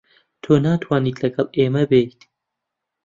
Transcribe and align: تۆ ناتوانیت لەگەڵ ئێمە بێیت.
تۆ 0.43 0.51
ناتوانیت 0.65 1.17
لەگەڵ 1.23 1.47
ئێمە 1.57 1.83
بێیت. 1.91 2.21